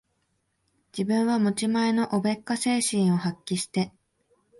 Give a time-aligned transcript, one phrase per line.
[0.97, 3.93] 自分は持ち前のおべっか精神を発揮して、